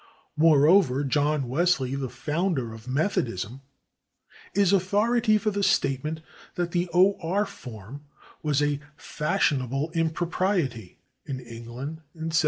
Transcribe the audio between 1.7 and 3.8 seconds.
the founder of Methodism,